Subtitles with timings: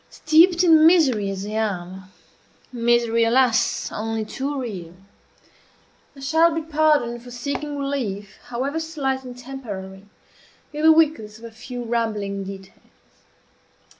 [0.09, 2.03] Steeped in misery as I am
[2.73, 3.91] misery, alas!
[3.91, 4.95] only too real
[6.15, 10.07] I shall be pardoned for seeking relief, however slight and temporary,
[10.73, 12.73] in the weakness of a few rambling details.